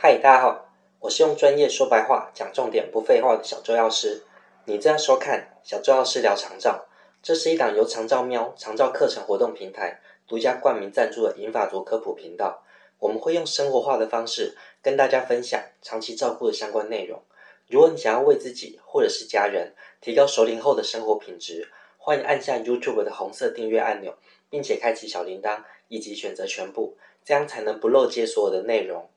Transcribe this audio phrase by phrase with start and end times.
[0.00, 0.70] 嗨，大家好，
[1.00, 4.22] 我是用专业说白话、讲重点、不废话的小周药师。
[4.64, 6.86] 你正在收看小周药师聊长照，
[7.20, 12.62] 这是一档由长照喵长照课程活动平台独家冠名赞助的银发族科普频道。
[13.00, 17.20] 我们会用生活化的方式跟大家分享长期照顾的相关内容。
[17.66, 24.14] 如果你想要为自己或者是家人提高熟龄后的生活品质，欢迎按下 YouTube 的红色订阅按钮，
[24.48, 29.10] 并且开启小铃铛以及选择全部，这样才能不漏接所有的内容。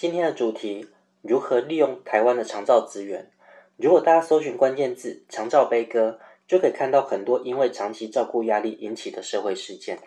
[0.00, 0.88] 今天的主题：
[1.20, 3.30] 如何利用台湾的长照资源。
[3.76, 6.18] 如果大家搜寻关键字“长照悲歌”，
[6.48, 9.98] 就可以看到很多因为长期照顾压力引起的社会事件。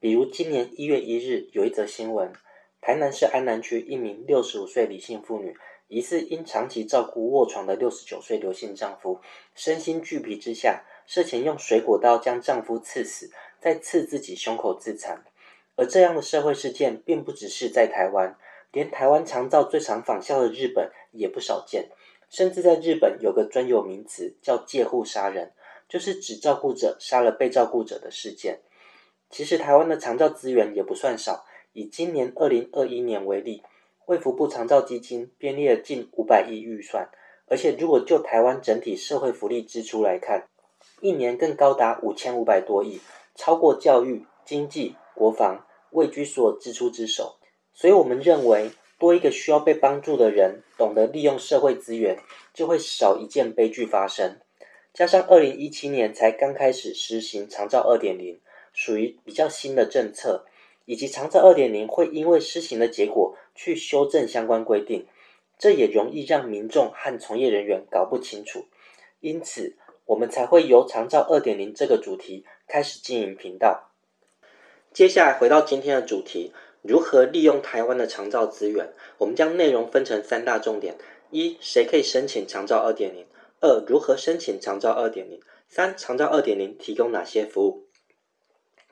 [0.00, 2.32] 比如今年一月一日有一则新闻，
[2.80, 5.54] 台南市安南区一名六十五岁李姓妇女，
[5.88, 9.20] 疑似因长期照顾卧床的六十九岁刘姓丈夫，
[9.54, 15.22] 身心俱疲之下，事前用水果刀将丈夫刺死，再刺自己胸口自残。
[15.76, 18.34] 而这样的社会事件，并不只是在台湾。
[18.72, 21.90] 连台湾长照最常仿效的日本也不少见，
[22.30, 25.52] 甚至在日本有个专有名词叫“介护杀人”，
[25.88, 28.60] 就是指照顾者杀了被照顾者的事件。
[29.28, 33.62] 其实台湾的长照资源也不算少，以今年二零二一年为例，
[34.06, 37.10] 卫福部长照基金编列了近五百亿预算，
[37.46, 40.48] 而且如果就台湾整体社会福利支出来看，
[41.00, 43.00] 一年更高达五千五百多亿，
[43.34, 47.36] 超过教育、经济、国防、位居所支出之首。
[47.74, 52.18] 所以我们认为，多一个需要被帮助的人懂得利用社会资源，
[52.54, 54.38] 就会少一件悲剧发生。
[54.94, 58.38] 加上二零一七年才刚开始实行长照二点零，
[58.72, 60.44] 属于比较新的政策，
[60.84, 65.06] 以及长照二点零会因为施行的结果去修正相关规定，
[65.58, 68.66] 这也容易让民众和从业人员搞不清楚。
[69.20, 73.90] 因此，我们才会由长照二点零这个主题开始经营频道。
[74.92, 76.52] 接下来回到今天的主题。
[76.82, 78.92] 如何利用台湾的长照资源？
[79.18, 80.98] 我们将内容分成三大重点：
[81.30, 83.24] 一、谁可以申请长照二点零；
[83.60, 87.86] 二、如何申请长照二点零；三、长照二点零提供哪些服务？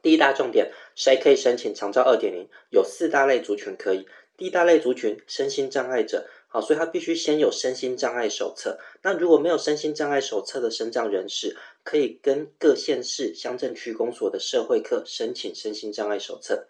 [0.02, 2.48] 第一大重点，谁可以申请长照二点零？
[2.70, 4.06] 有四大类族群可以。
[4.36, 6.26] 第一大类族群，身心障碍者。
[6.46, 8.78] 好，所以他必须先有身心障碍手册。
[9.02, 16.66] 那如果没有身心障碍手册的身障人士，可以跟各县市乡镇区公所的社会科申请身心障碍手册。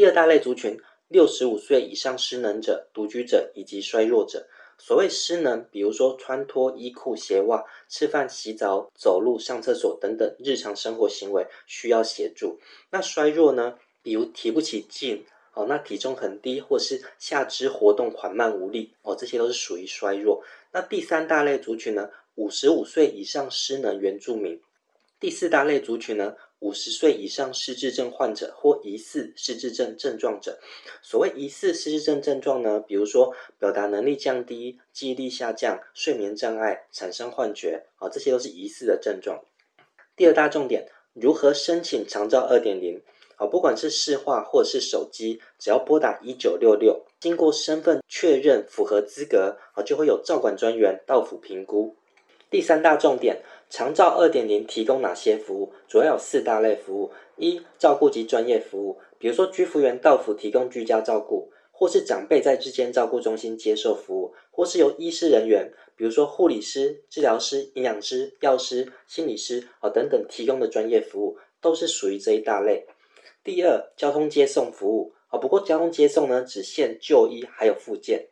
[0.00, 4.46] 第二大类族群，六十五岁以上失能者、独居者以及衰弱者。
[4.78, 12.58] 所谓失能，比如说穿脱衣裤鞋袜、吃饭、洗澡、走路、上厕所等等日常生活行为需要协助。
[12.88, 13.74] 那衰弱呢？
[14.02, 15.22] 比如提不起劲，
[15.52, 20.42] 哦，那体重很低，或是下肢活动缓慢无力，哦，这些都是属于衰弱。
[20.72, 22.08] 那第三大类族群呢？
[22.36, 24.58] 五十五岁以上失能原住民。
[25.20, 26.36] 第四大类族群呢？
[26.60, 30.58] 五十岁以上失智症患者或疑似失智症症状者，
[31.02, 39.42] 所谓疑似失智症症状呢，比如说表达能力降低、记忆力下降、睡眠障碍、产生幻觉，啊，这些都是疑似的症状。
[40.14, 43.02] 第二大重点，如何申请长照二点零？
[43.36, 51.96] 啊，不管是市话或者是手机，只要拨打一九六六，经过身份确认符合资格，啊，就会有照管专员到府评估。
[52.50, 53.42] 第三大重点。
[53.70, 55.72] 长照二点零提供哪些服务？
[55.86, 72.86] 主要有四大类服务：一、照顾及专业服务，比如说居服员到府提供居家照顾，或是长辈在日间照顾中心接受服务，或是由医师人员，比如说护理师、治疗师、营养师、药师、心理师啊等等提供的专业服务，都是属于这一大类。
[73.44, 78.26] 第二，交通接送服务啊，不过交通接送呢，只限就医还有附件。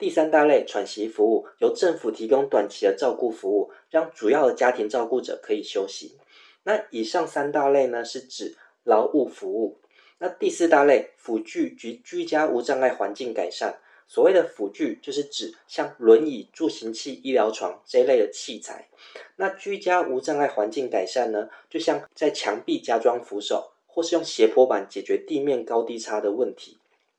[0.00, 6.16] 第三大类喘息服务，由政府提供短期的照顾服务，让主要的家庭照顾者可以休息。
[6.62, 9.78] 那以上三大类呢，是指劳务服务。
[10.18, 18.88] 那第四大类辅具及居家无障碍环境改善，所谓的辅具就是指像轮椅、助行器、医疗床这一类的器材。
[19.36, 26.78] 那居家无障碍环境改善呢，就像在墙壁加装扶手，或是用斜坡板解决地面高低差的问题。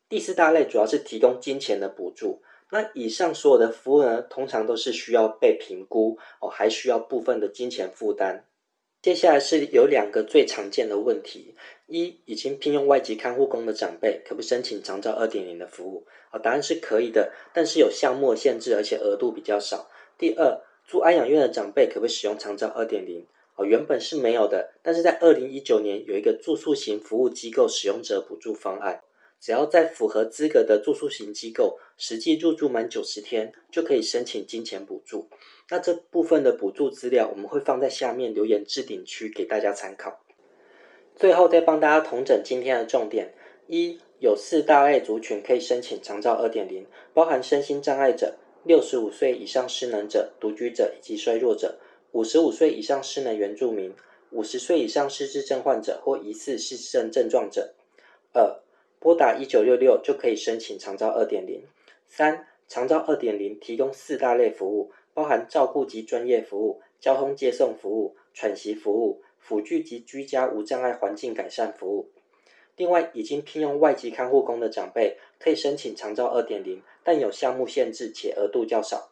[0.10, 2.42] 第四大类主要是提供金钱的补助。
[2.72, 8.46] 那以上所有的服务呢，通常都是需要被评估哦，还需要部分的金钱负担。
[9.02, 11.56] 接下来是有两个最常见的问题：
[11.88, 16.06] 一，已经聘用外籍看护工的长辈，可不申请长照二点零的服务？
[16.30, 19.90] 啊，答案是可以的，但是有项目限制，而且额度比较少。
[20.18, 23.26] 第二，住安养院的长辈可不可以使用长照二点零？
[23.56, 29.02] 哦，原本是没有的，但是在二零一九年有一个住宿型服务机构使用者补助方案。
[29.42, 35.28] 只要在符合资格的住宿型机构实际入住满九十天，就可以申请金钱补助。
[35.70, 40.22] 那这部分的补助资料，我们会放在下面留言置顶区给大家参考。
[41.16, 43.34] 最后再帮大家统整今天的重点：
[43.68, 51.80] 一有四大类族群可以申请长照二点零，包含身心障碍者、六十五岁以上失能者、独居者以及衰弱者、
[52.12, 53.92] 五十五岁以上失能原住民、
[54.30, 57.74] 五十岁以上失智症患者或疑似失智症症状者。
[58.34, 58.62] 二
[59.02, 61.64] 拨打一九六六就可以申请长照二点零。
[62.08, 72.10] 三长照二点零提供四大类服务，包含照顾及专业服务、交通接送服务、喘息服务、辅具及居家无障碍环境改善服务。
[72.78, 79.10] 另外，已经聘用外籍看护工的长辈可以申请长照二点零，但有项目限制且额度较少。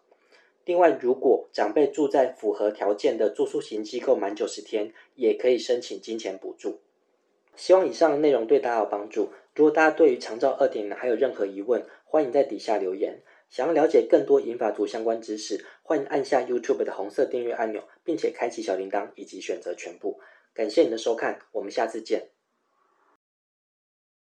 [0.66, 6.80] 另外，如果长辈住在符合条件的住宿型机构满九十天，也可以申请金钱补助。
[7.56, 9.32] 希望以上的内容对大家有帮助。
[9.60, 13.22] 如果大家对于长照二点零还有任何疑问，欢迎在底下留言。
[13.50, 20.22] 想要了解更多银发族相关知识，欢迎按下 YouTube 的红色订阅按钮，并且开启小铃铛以及选择全部。
[20.54, 22.30] 感谢你的收看，我们下次见。